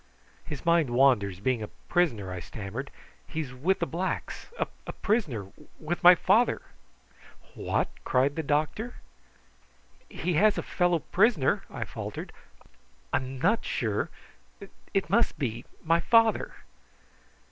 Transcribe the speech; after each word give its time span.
"His 0.43 0.65
mind 0.65 0.89
wanders, 0.89 1.39
being 1.39 1.61
a 1.61 1.67
prisoner," 1.67 2.31
I 2.31 2.39
stammered. 2.39 2.89
"He 3.27 3.41
is 3.41 3.53
with 3.53 3.77
the 3.77 3.85
blacks 3.85 4.47
a 4.57 4.91
prisoner 4.91 5.51
with 5.79 6.01
my 6.03 6.15
father." 6.15 6.63
"What?" 7.53 7.87
cried 8.03 8.35
the 8.35 8.41
doctor. 8.41 8.95
"He 10.09 10.33
has 10.33 10.57
a 10.57 10.63
fellow 10.63 10.97
prisoner," 10.97 11.61
I 11.69 11.83
faltered. 11.85 12.33
"I 13.13 13.17
am 13.17 13.37
not 13.37 13.63
sure 13.63 14.09
it 14.91 15.07
must 15.07 15.37
be 15.37 15.65
my 15.83 15.99
father!" 15.99 16.55